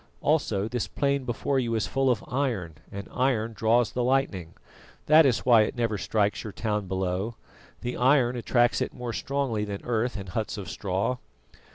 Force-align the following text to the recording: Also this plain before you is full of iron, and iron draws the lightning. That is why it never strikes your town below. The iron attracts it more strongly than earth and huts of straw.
Also 0.21 0.67
this 0.67 0.87
plain 0.87 1.25
before 1.25 1.59
you 1.59 1.75
is 1.75 1.85
full 1.85 2.09
of 2.09 2.23
iron, 2.27 2.73
and 2.91 3.07
iron 3.13 3.53
draws 3.53 3.91
the 3.91 4.03
lightning. 4.03 4.55
That 5.05 5.27
is 5.27 5.45
why 5.45 5.61
it 5.61 5.75
never 5.77 5.99
strikes 5.99 6.43
your 6.43 6.53
town 6.53 6.87
below. 6.87 7.35
The 7.81 7.95
iron 7.97 8.35
attracts 8.35 8.81
it 8.81 8.95
more 8.95 9.13
strongly 9.13 9.63
than 9.63 9.83
earth 9.85 10.17
and 10.17 10.29
huts 10.29 10.57
of 10.57 10.71
straw. 10.71 11.17